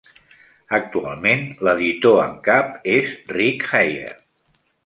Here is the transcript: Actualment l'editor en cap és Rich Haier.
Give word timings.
Actualment 0.77 1.43
l'editor 1.67 2.19
en 2.23 2.35
cap 2.49 2.89
és 2.97 3.15
Rich 3.37 3.71
Haier. 3.81 4.19